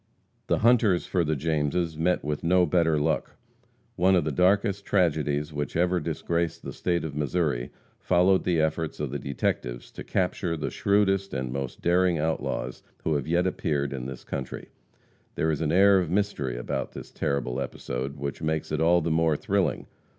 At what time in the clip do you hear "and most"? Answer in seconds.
11.35-11.81